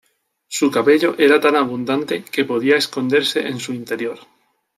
Su 0.47 0.71
cabello 0.71 1.13
era 1.19 1.39
tan 1.39 1.55
abundante 1.55 2.23
que 2.23 2.43
podía 2.43 2.75
esconderse 2.75 3.47
en 3.47 3.59
su 3.59 3.71
interior. 3.71 4.17